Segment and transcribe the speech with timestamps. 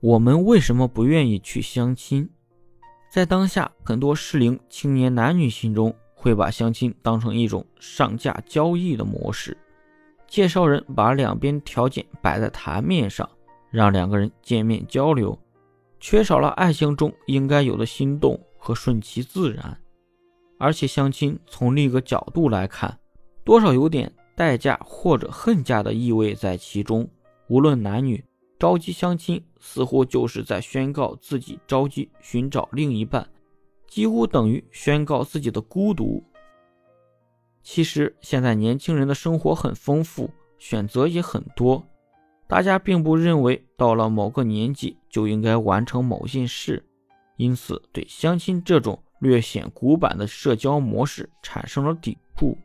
[0.00, 2.30] 我们为什么不愿意去相亲？
[3.10, 9.58] 在当下，很多适龄青年男女心中会把相亲当成一种上架交易的模式。
[10.28, 13.28] 介绍人把两边条件摆在台面上，
[13.72, 15.36] 让两个人见面交流，
[15.98, 19.76] 缺少了爱情中应该有的心动和顺其自然。
[20.60, 22.96] 而且，相亲从另一个角度来看，
[23.42, 27.08] 多少有点代嫁或者恨嫁的意味在其中。
[27.48, 28.22] 无论男女。
[28.58, 33.28] 着急相亲，似乎就是在宣告自己着急寻找另一半，
[33.86, 36.22] 几乎等于宣告自己的孤独。
[37.62, 41.86] 其实，现在年轻人的生活很丰富，选择也很多，
[42.48, 46.84] 大家并不认为到了某个年纪就应该完成某件事，
[47.36, 52.56] 因此对相亲这种略显古板的社交模式产生了抵触。